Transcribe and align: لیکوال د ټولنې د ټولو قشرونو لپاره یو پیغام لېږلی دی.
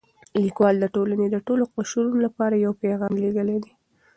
لیکوال 0.43 0.75
د 0.79 0.85
ټولنې 0.95 1.25
د 1.31 1.35
ټولو 1.47 1.63
قشرونو 1.73 2.17
لپاره 2.25 2.55
یو 2.65 2.73
پیغام 2.83 3.13
لېږلی 3.23 3.57
دی. 3.63 3.71